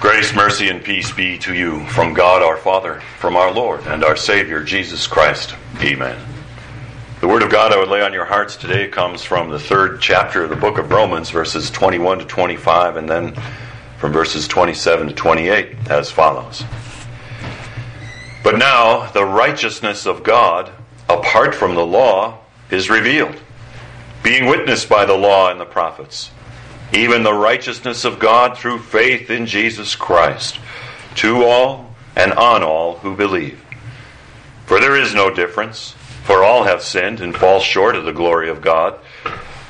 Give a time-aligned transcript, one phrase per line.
[0.00, 4.04] Grace, mercy, and peace be to you from God our Father, from our Lord and
[4.04, 5.56] our Savior Jesus Christ.
[5.80, 6.16] Amen.
[7.20, 10.00] The Word of God I would lay on your hearts today comes from the third
[10.00, 13.34] chapter of the book of Romans, verses 21 to 25, and then
[13.98, 16.62] from verses 27 to 28, as follows.
[18.44, 20.70] But now the righteousness of God,
[21.08, 22.38] apart from the law,
[22.70, 23.34] is revealed,
[24.22, 26.30] being witnessed by the law and the prophets
[26.92, 30.58] even the righteousness of God through faith in Jesus Christ,
[31.16, 33.62] to all and on all who believe.
[34.66, 35.92] For there is no difference,
[36.24, 38.98] for all have sinned and fall short of the glory of God,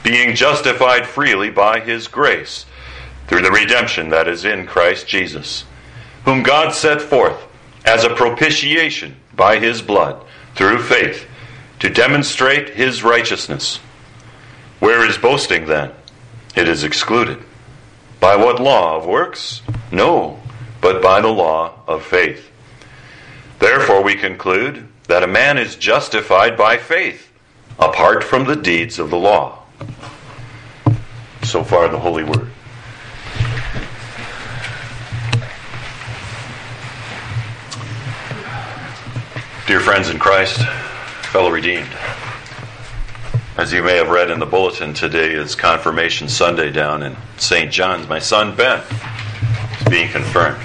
[0.03, 2.67] being justified freely by his grace,
[3.27, 5.65] through the redemption that is in Christ Jesus,
[6.25, 7.47] whom God set forth
[7.85, 11.29] as a propitiation by his blood, through faith,
[11.79, 13.77] to demonstrate his righteousness.
[14.81, 15.93] Where is boasting then?
[16.59, 17.39] It is excluded.
[18.19, 19.63] By what law of works?
[19.93, 20.41] No,
[20.81, 22.51] but by the law of faith.
[23.61, 27.31] Therefore, we conclude that a man is justified by faith,
[27.79, 29.63] apart from the deeds of the law.
[31.45, 32.51] So far, the Holy Word.
[39.69, 40.61] Dear friends in Christ,
[41.31, 41.89] fellow redeemed.
[43.59, 47.73] As you may have read in the bulletin, today is Confirmation Sunday down in St.
[47.73, 48.09] John's.
[48.09, 48.85] My son Ben
[49.81, 50.63] is being confirmed.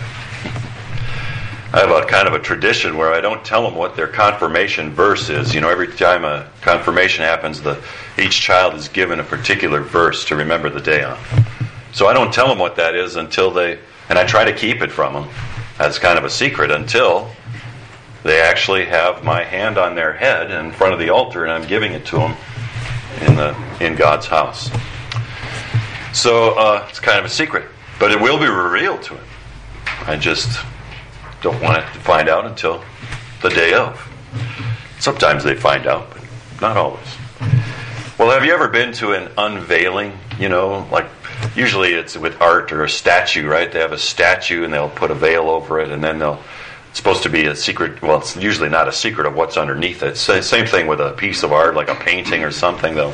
[1.74, 4.92] I have a kind of a tradition where I don't tell them what their confirmation
[4.92, 5.56] verse is.
[5.56, 7.84] You know, every time a confirmation happens, the,
[8.20, 11.18] each child is given a particular verse to remember the day on.
[11.94, 14.84] So I don't tell them what that is until they, and I try to keep
[14.84, 15.30] it from them
[15.80, 17.32] as kind of a secret until
[18.22, 21.68] they actually have my hand on their head in front of the altar and I'm
[21.68, 22.36] giving it to them
[23.22, 24.70] in the in God's house.
[26.14, 27.68] So uh, it's kind of a secret,
[28.00, 29.26] but it will be revealed to him.
[30.06, 30.64] I just
[31.42, 32.84] don't want it to find out until
[33.42, 34.10] the day of.
[35.00, 36.24] Sometimes they find out, but
[36.62, 37.08] not always.
[38.18, 40.18] Well, have you ever been to an unveiling?
[40.40, 41.08] You know, like
[41.56, 43.72] usually it's with art or a statue, right?
[43.72, 46.42] They have a statue and they'll put a veil over it, and then they'll
[46.94, 48.02] supposed to be a secret.
[48.02, 50.16] Well, it's usually not a secret of what's underneath it.
[50.18, 52.96] Same thing with a piece of art, like a painting or something.
[52.96, 53.14] They'll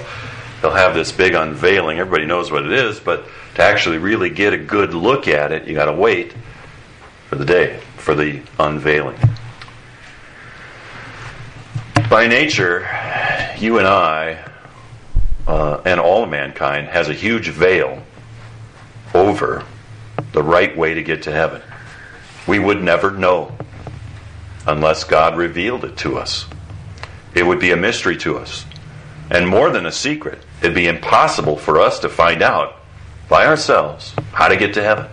[0.62, 2.00] they'll have this big unveiling.
[2.00, 3.26] Everybody knows what it is, but
[3.56, 6.34] to actually really get a good look at it, you got to wait
[7.28, 9.18] for the day for the unveiling.
[12.10, 12.88] By nature,
[13.60, 14.44] you and I,
[15.48, 18.02] uh, and all of mankind, has a huge veil
[19.14, 19.64] over
[20.32, 21.62] the right way to get to heaven.
[22.48, 23.56] We would never know
[24.70, 26.46] unless God revealed it to us.
[27.34, 28.66] It would be a mystery to us.
[29.30, 32.76] And more than a secret, it'd be impossible for us to find out
[33.28, 35.08] by ourselves how to get to heaven.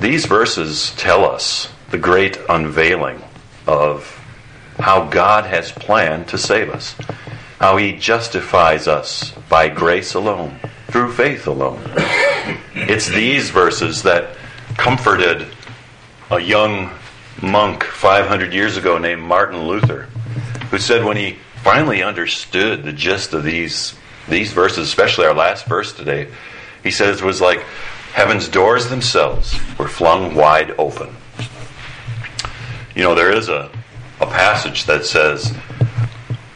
[0.00, 3.22] These verses tell us the great unveiling
[3.66, 4.16] of
[4.78, 6.94] how God has planned to save us,
[7.58, 10.58] how He justifies us by grace alone,
[10.88, 11.80] through faith alone.
[12.72, 14.36] It's these verses that
[14.76, 15.46] comforted
[16.30, 16.90] a young
[17.42, 20.02] monk 500 years ago named Martin Luther,
[20.70, 23.94] who said when he finally understood the gist of these
[24.28, 26.28] these verses, especially our last verse today,
[26.82, 27.60] he says it was like
[28.12, 31.14] heaven's doors themselves were flung wide open.
[32.94, 33.70] You know, there is a,
[34.20, 35.54] a passage that says,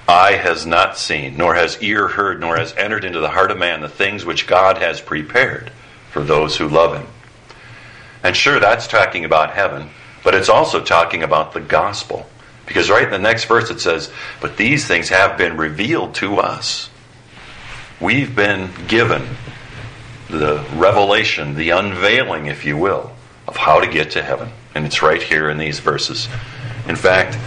[0.07, 3.59] Eye has not seen, nor has ear heard, nor has entered into the heart of
[3.59, 5.71] man the things which God has prepared
[6.11, 7.07] for those who love him.
[8.23, 9.91] And sure, that's talking about heaven,
[10.25, 12.27] but it's also talking about the gospel.
[12.67, 16.39] Because right in the next verse it says, But these things have been revealed to
[16.39, 16.91] us.
[18.01, 19.37] We've been given
[20.29, 23.13] the revelation, the unveiling, if you will,
[23.47, 24.49] of how to get to heaven.
[24.75, 26.27] And it's right here in these verses.
[26.89, 27.39] In fact,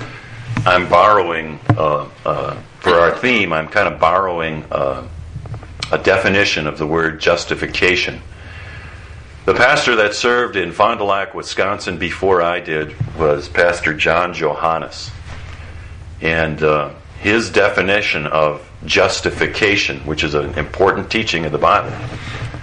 [0.66, 5.08] I'm borrowing, uh, uh, for our theme, I'm kind of borrowing uh,
[5.92, 8.22] a definition of the word justification
[9.47, 14.33] the pastor that served in Fond du Lac, Wisconsin before I did was Pastor John
[14.33, 15.10] Johannes.
[16.19, 21.98] And uh, his definition of justification, which is an important teaching of the Bible.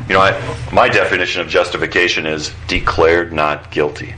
[0.08, 4.14] You know, I, my definition of justification is declared not guilty.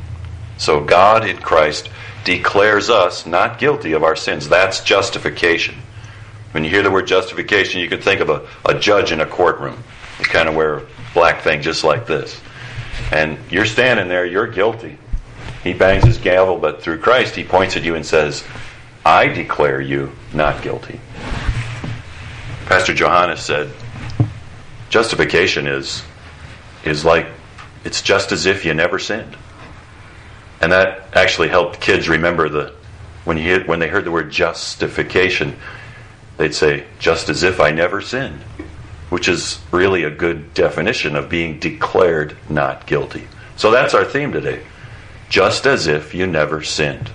[0.58, 1.88] So God in Christ
[2.24, 4.48] declares us not guilty of our sins.
[4.48, 5.76] That's justification.
[6.50, 9.26] When you hear the word justification, you can think of a, a judge in a
[9.26, 9.84] courtroom.
[10.18, 12.40] You kind of wear a black thing just like this.
[13.12, 14.98] And you're standing there, you're guilty.
[15.62, 18.44] He bangs his gavel, but through Christ, he points at you and says,
[19.04, 21.00] I declare you not guilty.
[22.66, 23.70] Pastor Johannes said,
[24.88, 26.02] justification is,
[26.84, 27.26] is like
[27.86, 29.36] It's just as if you never sinned.
[30.60, 32.74] And that actually helped kids remember the
[33.24, 35.56] when you when they heard the word justification,
[36.36, 38.40] they'd say, just as if I never sinned,
[39.08, 43.26] which is really a good definition of being declared not guilty.
[43.56, 44.62] So that's our theme today.
[45.28, 47.10] Just as if you never sinned.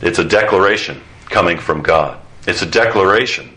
[0.00, 2.20] It's a declaration coming from God.
[2.46, 3.52] It's a declaration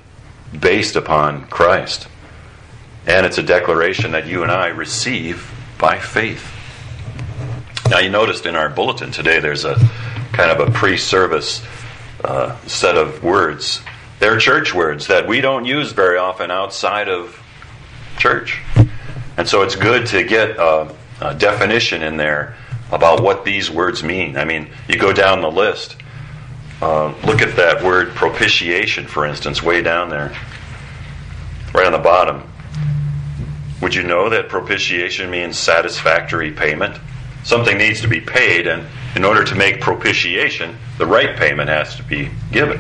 [0.58, 2.08] based upon Christ.
[3.08, 6.46] And it's a declaration that you and I receive by faith.
[7.90, 9.76] Now, you noticed in our bulletin today there's a
[10.34, 11.64] kind of a pre service
[12.24, 13.82] uh, set of words.
[14.22, 17.42] They're church words that we don't use very often outside of
[18.20, 18.62] church.
[19.36, 22.56] And so it's good to get a, a definition in there
[22.92, 24.38] about what these words mean.
[24.38, 25.96] I mean, you go down the list.
[26.84, 30.38] Uh, look at that word propitiation, for instance, way down there,
[31.74, 32.44] right on the bottom.
[33.82, 36.96] Would you know that propitiation means satisfactory payment?
[37.44, 38.86] Something needs to be paid, and
[39.16, 42.80] in order to make propitiation, the right payment has to be given.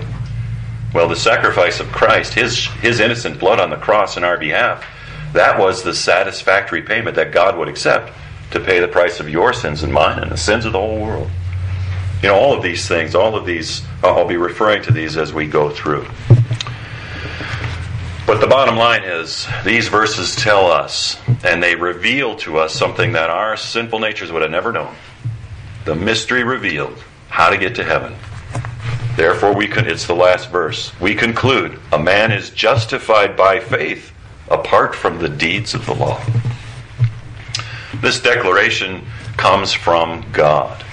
[0.94, 4.86] Well, the sacrifice of Christ, his, his innocent blood on the cross in our behalf,
[5.34, 8.12] that was the satisfactory payment that God would accept
[8.52, 11.00] to pay the price of your sins and mine and the sins of the whole
[11.00, 11.30] world.
[12.22, 15.34] You know, all of these things, all of these, I'll be referring to these as
[15.34, 16.06] we go through.
[18.28, 23.14] But the bottom line is, these verses tell us, and they reveal to us something
[23.14, 24.96] that our sinful natures would have never known.
[25.86, 28.16] The mystery revealed how to get to heaven.
[29.16, 30.92] Therefore, we can, it's the last verse.
[31.00, 34.14] We conclude a man is justified by faith
[34.50, 36.24] apart from the deeds of the law.
[38.02, 39.06] This declaration
[39.38, 40.84] comes from God.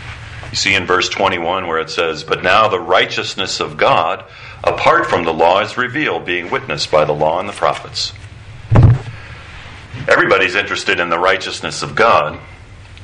[0.50, 4.24] You see in verse 21 where it says, But now the righteousness of God
[4.64, 8.12] apart from the law is revealed, being witnessed by the law and the prophets.
[10.08, 12.38] Everybody's interested in the righteousness of God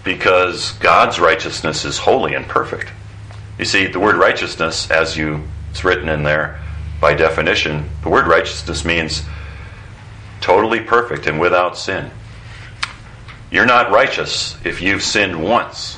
[0.05, 2.91] because God's righteousness is holy and perfect.
[3.59, 6.61] You see, the word righteousness, as you it's written in there
[7.01, 9.25] by definition, the word righteousness means
[10.41, 12.13] totally perfect and without sin.
[13.51, 15.97] You're not righteous if you've sinned once.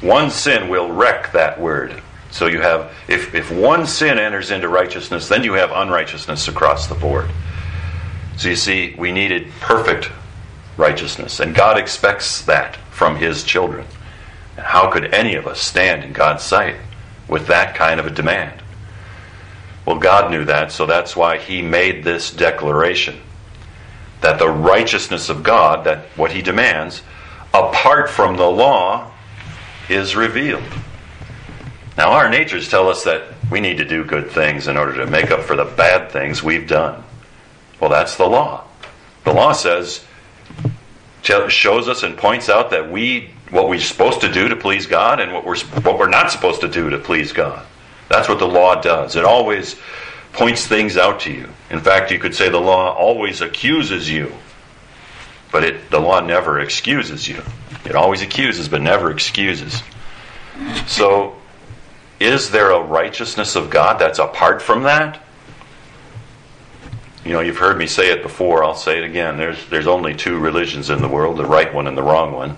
[0.00, 2.02] One sin will wreck that word.
[2.32, 6.88] So you have, if, if one sin enters into righteousness, then you have unrighteousness across
[6.88, 7.30] the board.
[8.36, 10.10] So you see, we needed perfect
[10.76, 13.86] righteousness, and God expects that from His children.
[14.56, 16.76] How could any of us stand in God's sight
[17.28, 18.62] with that kind of a demand?
[19.86, 23.20] Well, God knew that, so that's why He made this declaration
[24.22, 27.02] that the righteousness of God, that what he demands,
[27.52, 29.10] apart from the law,
[29.88, 30.62] is revealed.
[31.98, 35.10] Now, our natures tell us that we need to do good things in order to
[35.10, 37.02] make up for the bad things we've done.
[37.80, 38.64] Well, that's the law.
[39.24, 40.04] The law says,
[41.22, 45.20] shows us and points out that we, what we're supposed to do to please God
[45.20, 47.64] and what we're, what we're not supposed to do to please God.
[48.08, 49.14] That's what the law does.
[49.14, 49.76] It always
[50.32, 51.50] points things out to you.
[51.70, 54.32] In fact, you could say the law always accuses you,
[55.52, 57.42] but it, the law never excuses you.
[57.84, 59.82] It always accuses, but never excuses.
[60.86, 61.36] So,
[62.20, 65.20] is there a righteousness of God that's apart from that?
[67.22, 69.36] You know, you've heard me say it before, I'll say it again.
[69.36, 72.56] There's, there's only two religions in the world the right one and the wrong one.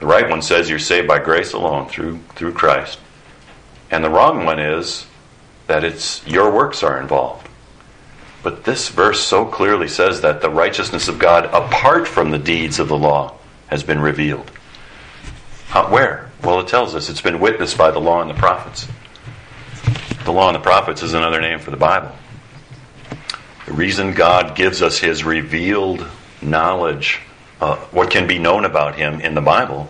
[0.00, 2.98] The right one says you're saved by grace alone through, through Christ.
[3.90, 5.06] And the wrong one is
[5.66, 7.48] that it's your works are involved.
[8.42, 12.78] But this verse so clearly says that the righteousness of God, apart from the deeds
[12.78, 13.34] of the law,
[13.66, 14.50] has been revealed.
[15.68, 16.30] How, where?
[16.42, 18.88] Well, it tells us it's been witnessed by the law and the prophets.
[20.24, 22.12] The law and the prophets is another name for the Bible.
[23.66, 26.06] The reason God gives us His revealed
[26.40, 27.20] knowledge,
[27.60, 29.88] uh, what can be known about Him in the Bible,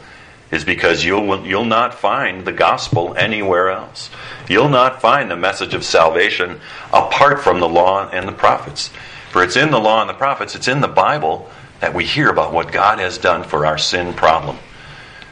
[0.50, 4.10] is because you'll, you'll not find the gospel anywhere else.
[4.48, 6.60] You'll not find the message of salvation
[6.92, 8.90] apart from the law and the prophets.
[9.30, 12.30] For it's in the law and the prophets, it's in the Bible that we hear
[12.30, 14.56] about what God has done for our sin problem.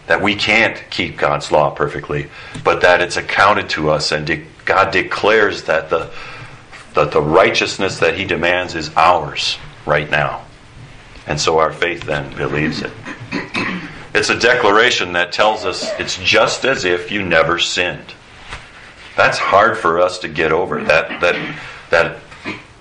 [0.07, 2.29] That we can't keep God's law perfectly,
[2.63, 6.11] but that it's accounted to us, and de- God declares that the,
[6.95, 10.45] that the righteousness that He demands is ours right now.
[11.27, 12.93] And so our faith then believes it.
[14.15, 18.15] It's a declaration that tells us it's just as if you never sinned.
[19.17, 20.83] That's hard for us to get over.
[20.85, 21.59] That that
[21.91, 22.21] that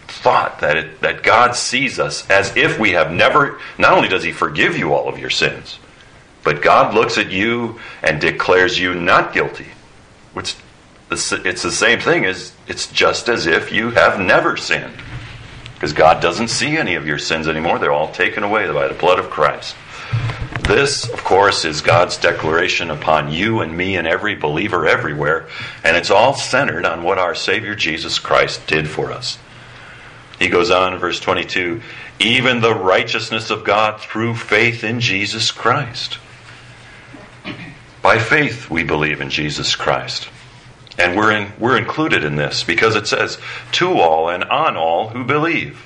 [0.07, 3.59] thought that it, that God sees us as if we have never.
[3.77, 5.79] Not only does He forgive you all of your sins,
[6.43, 9.67] but God looks at you and declares you not guilty.
[10.33, 10.55] Which
[11.11, 14.95] it's the same thing as it's just as if you have never sinned,
[15.85, 17.77] because God doesn't see any of your sins anymore.
[17.77, 19.75] They're all taken away by the blood of Christ.
[20.61, 25.47] This, of course, is God's declaration upon you and me and every believer everywhere,
[25.83, 29.37] and it's all centered on what our Savior Jesus Christ did for us.
[30.39, 31.83] He goes on in verse 22
[32.17, 36.17] even the righteousness of God through faith in Jesus Christ.
[38.01, 40.29] By faith, we believe in Jesus Christ.
[40.97, 43.37] And we're, in, we're included in this because it says,
[43.73, 45.83] to all and on all who believe.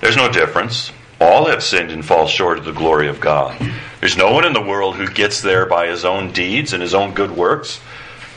[0.00, 0.92] There's no difference.
[1.20, 3.58] All have sinned and fall short of the glory of God.
[4.00, 6.94] There's no one in the world who gets there by his own deeds and his
[6.94, 7.80] own good works.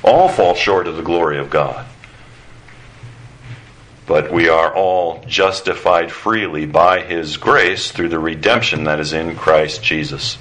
[0.04, 1.86] All fall short of the glory of God.
[4.06, 9.36] But we are all justified freely by his grace through the redemption that is in
[9.36, 10.38] Christ Jesus,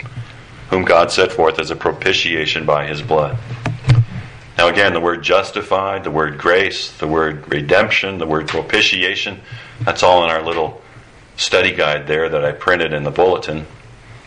[0.71, 3.37] whom God set forth as a propitiation by his blood.
[4.67, 9.41] Now, again, the word justified, the word grace, the word redemption, the word propitiation,
[9.83, 10.83] that's all in our little
[11.37, 13.65] study guide there that I printed in the bulletin.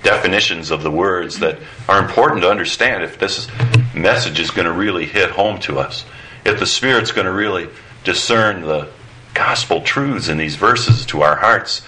[0.01, 3.49] Definitions of the words that are important to understand if this
[3.93, 6.05] message is going to really hit home to us.
[6.45, 7.67] If the Spirit's going to really
[8.05, 8.87] discern the
[9.33, 11.81] gospel truths in these verses to our hearts,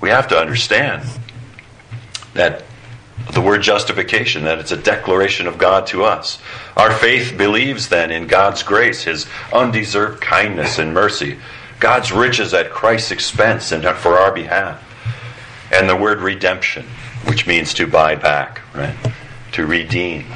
[0.00, 1.06] we have to understand
[2.32, 2.64] that
[3.32, 6.40] the word justification, that it's a declaration of God to us.
[6.76, 11.38] Our faith believes then in God's grace, His undeserved kindness and mercy,
[11.78, 14.82] God's riches at Christ's expense and for our behalf.
[15.72, 16.84] And the word redemption,
[17.24, 18.96] which means to buy back, right?
[19.52, 20.26] To redeem.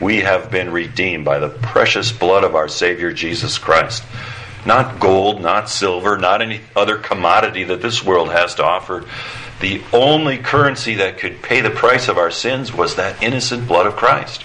[0.00, 4.02] We have been redeemed by the precious blood of our Savior Jesus Christ.
[4.66, 9.04] Not gold, not silver, not any other commodity that this world has to offer.
[9.60, 13.86] The only currency that could pay the price of our sins was that innocent blood
[13.86, 14.44] of Christ.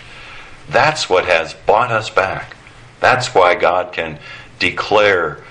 [0.69, 2.55] That's what has bought us back.
[2.99, 4.19] That's why God can
[4.59, 5.43] declare,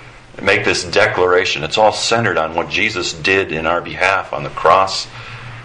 [0.42, 1.62] make this declaration.
[1.62, 5.06] It's all centered on what Jesus did in our behalf on the cross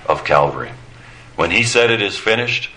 [0.07, 0.71] of Calvary.
[1.35, 2.69] When He said it is finished,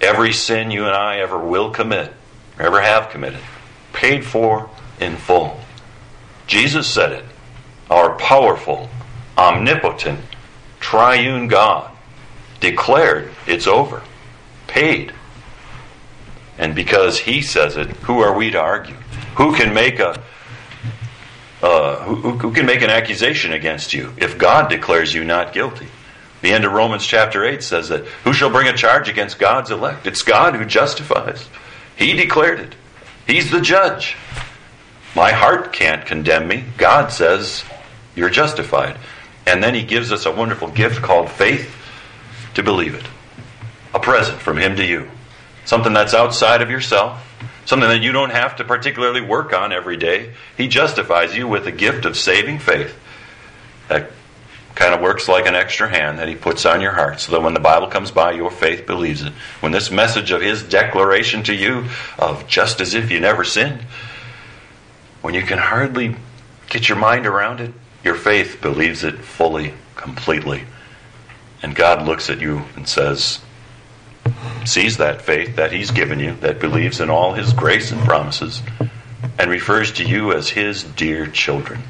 [0.00, 2.12] every sin you and I ever will commit,
[2.58, 3.40] ever have committed,
[3.92, 4.70] paid for
[5.00, 5.58] in full.
[6.50, 7.24] Jesus said it.
[7.88, 8.90] Our powerful,
[9.38, 10.18] omnipotent,
[10.80, 11.92] triune God
[12.58, 14.02] declared it's over,
[14.66, 15.12] paid.
[16.58, 18.96] And because he says it, who are we to argue?
[19.36, 20.20] Who can make a
[21.62, 25.86] uh, who, who can make an accusation against you if God declares you not guilty?
[26.42, 29.70] The end of Romans chapter 8 says that who shall bring a charge against God's
[29.70, 30.04] elect?
[30.04, 31.48] It's God who justifies.
[31.94, 32.74] He declared it.
[33.28, 34.16] He's the judge.
[35.14, 36.64] My heart can't condemn me.
[36.76, 37.64] God says
[38.14, 38.96] you're justified.
[39.46, 41.74] And then He gives us a wonderful gift called faith
[42.54, 43.04] to believe it.
[43.94, 45.10] A present from Him to you.
[45.64, 47.26] Something that's outside of yourself,
[47.64, 50.32] something that you don't have to particularly work on every day.
[50.56, 52.96] He justifies you with a gift of saving faith
[53.88, 54.10] that
[54.74, 57.42] kind of works like an extra hand that He puts on your heart so that
[57.42, 59.32] when the Bible comes by, your faith believes it.
[59.60, 61.86] When this message of His declaration to you
[62.18, 63.80] of just as if you never sinned,
[65.22, 66.16] when you can hardly
[66.68, 67.72] get your mind around it,
[68.02, 70.64] your faith believes it fully, completely.
[71.62, 73.40] And God looks at you and says,
[74.64, 78.62] sees that faith that He's given you, that believes in all His grace and promises,
[79.38, 81.82] and refers to you as His dear children.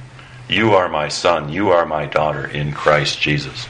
[0.49, 3.66] You are my son, you are my daughter in Christ Jesus.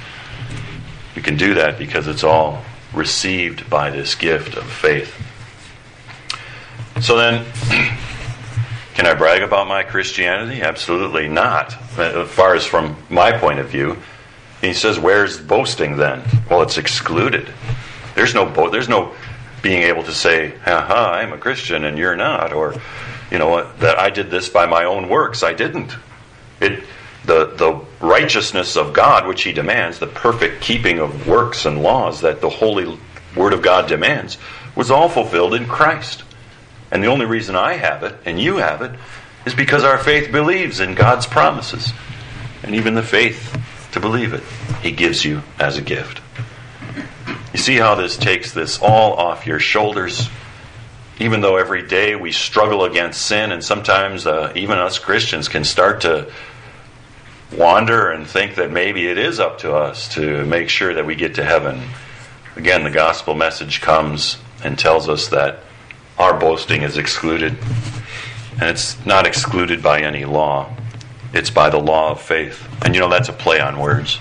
[1.14, 2.64] You can do that because it's all
[2.94, 5.14] received by this gift of faith.
[7.00, 7.44] So then,
[9.00, 10.60] Can I brag about my Christianity?
[10.60, 11.74] Absolutely not.
[11.98, 13.96] As far as from my point of view,
[14.60, 17.48] he says, "Where's boasting then?" Well, it's excluded.
[18.14, 19.12] There's no bo- there's no
[19.62, 22.74] being able to say, "Ha ha, I'm a Christian and you're not," or
[23.30, 25.42] you know that I did this by my own works.
[25.42, 25.96] I didn't.
[26.60, 26.84] It
[27.24, 32.20] the the righteousness of God, which He demands, the perfect keeping of works and laws
[32.20, 32.98] that the holy
[33.34, 34.36] Word of God demands,
[34.76, 36.22] was all fulfilled in Christ.
[36.90, 38.92] And the only reason I have it and you have it
[39.46, 41.92] is because our faith believes in God's promises.
[42.62, 43.56] And even the faith
[43.92, 44.42] to believe it,
[44.82, 46.20] He gives you as a gift.
[47.52, 50.28] You see how this takes this all off your shoulders?
[51.18, 55.64] Even though every day we struggle against sin, and sometimes uh, even us Christians can
[55.64, 56.30] start to
[57.56, 61.14] wander and think that maybe it is up to us to make sure that we
[61.14, 61.82] get to heaven.
[62.56, 65.60] Again, the gospel message comes and tells us that
[66.20, 67.56] our boasting is excluded.
[68.60, 70.70] And it's not excluded by any law,
[71.32, 72.68] it's by the law of faith.
[72.84, 74.18] And you know, that's a play on words.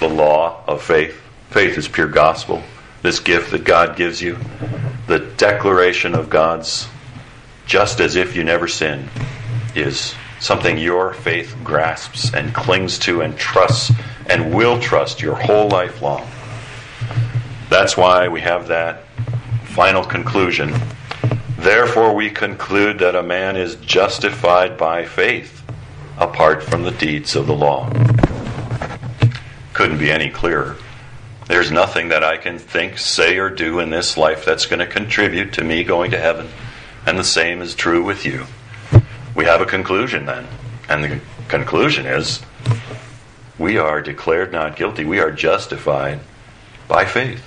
[0.00, 1.20] The law of faith.
[1.50, 2.62] Faith is pure gospel.
[3.02, 4.38] This gift that God gives you,
[5.06, 6.88] the declaration of God's
[7.66, 9.08] just as if you never sin,
[9.74, 13.92] is something your faith grasps and clings to and trusts
[14.28, 16.26] and will trust your whole life long.
[17.68, 19.03] That's why we have that
[19.74, 20.72] final conclusion.
[21.58, 25.64] Therefore, we conclude that a man is justified by faith
[26.16, 27.90] apart from the deeds of the law.
[29.72, 30.76] Couldn't be any clearer.
[31.48, 34.86] There's nothing that I can think, say, or do in this life that's going to
[34.86, 36.48] contribute to me going to heaven.
[37.04, 38.46] And the same is true with you.
[39.34, 40.46] We have a conclusion then.
[40.88, 42.40] And the conclusion is
[43.58, 45.04] we are declared not guilty.
[45.04, 46.20] We are justified
[46.86, 47.44] by faith.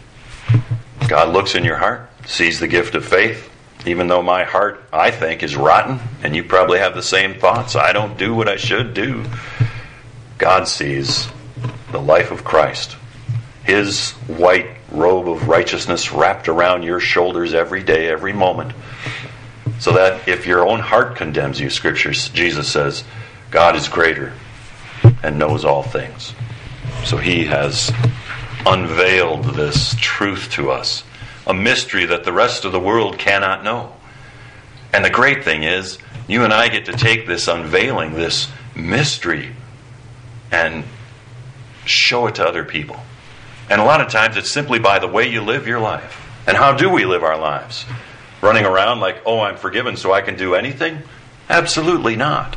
[1.07, 3.49] God looks in your heart, sees the gift of faith,
[3.85, 7.75] even though my heart, I think, is rotten, and you probably have the same thoughts.
[7.75, 9.25] I don't do what I should do.
[10.37, 11.27] God sees
[11.91, 12.97] the life of Christ,
[13.63, 18.73] His white robe of righteousness wrapped around your shoulders every day, every moment.
[19.79, 23.03] So that if your own heart condemns you, Scripture, Jesus says,
[23.51, 24.33] God is greater
[25.23, 26.33] and knows all things.
[27.05, 27.91] So He has
[28.65, 31.03] unveiled this truth to us
[31.47, 33.93] a mystery that the rest of the world cannot know.
[34.93, 39.55] And the great thing is, you and I get to take this unveiling, this mystery,
[40.51, 40.83] and
[41.85, 42.97] show it to other people.
[43.69, 46.23] And a lot of times it's simply by the way you live your life.
[46.45, 47.85] And how do we live our lives?
[48.41, 51.01] Running around like, oh, I'm forgiven, so I can do anything?
[51.49, 52.55] Absolutely not.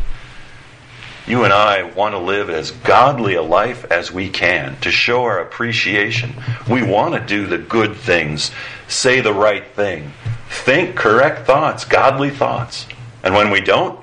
[1.31, 5.23] You and I want to live as godly a life as we can to show
[5.23, 6.35] our appreciation.
[6.69, 8.51] We want to do the good things,
[8.89, 10.13] say the right thing,
[10.49, 12.85] think correct thoughts, godly thoughts.
[13.23, 14.01] And when we don't,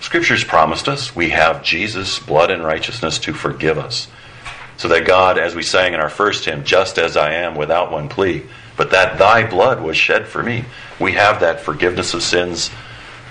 [0.00, 4.08] Scripture's promised us we have Jesus' blood and righteousness to forgive us.
[4.78, 7.92] So that God, as we sang in our first hymn, just as I am without
[7.92, 8.42] one plea,
[8.76, 10.64] but that thy blood was shed for me,
[10.98, 12.68] we have that forgiveness of sins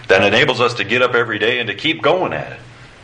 [0.08, 2.60] that enables us to get up every day and to keep going at it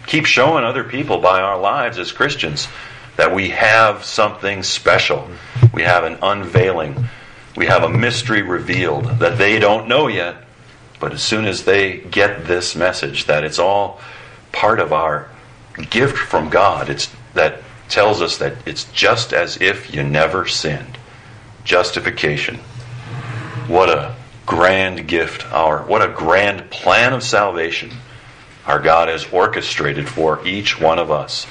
[0.05, 2.67] keep showing other people by our lives as Christians
[3.15, 5.29] that we have something special.
[5.73, 7.07] We have an unveiling.
[7.55, 10.37] We have a mystery revealed that they don't know yet.
[10.99, 13.99] But as soon as they get this message that it's all
[14.51, 15.29] part of our
[15.89, 20.97] gift from God, it's that tells us that it's just as if you never sinned.
[21.63, 22.57] Justification.
[23.67, 27.89] What a grand gift our what a grand plan of salvation
[28.65, 31.45] our God has orchestrated for each one of us.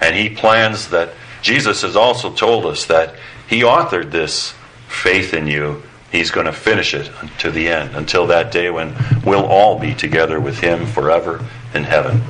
[0.00, 3.14] And He plans that Jesus has also told us that
[3.48, 4.54] He authored this
[4.88, 5.82] faith in you.
[6.10, 9.94] He's going to finish it to the end until that day when we'll all be
[9.94, 12.22] together with Him forever in heaven.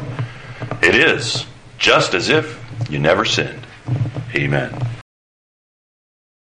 [0.82, 1.46] It is
[1.78, 3.66] just as if you never sinned.
[4.34, 4.91] Amen.